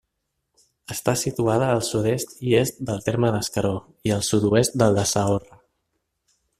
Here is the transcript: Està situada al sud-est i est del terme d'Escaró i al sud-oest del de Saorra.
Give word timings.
Està 0.93 1.13
situada 1.23 1.67
al 1.73 1.83
sud-est 1.89 2.33
i 2.51 2.57
est 2.61 2.81
del 2.89 3.05
terme 3.11 3.31
d'Escaró 3.37 3.77
i 4.11 4.15
al 4.19 4.27
sud-oest 4.31 4.83
del 4.83 4.99
de 5.01 5.09
Saorra. 5.15 5.65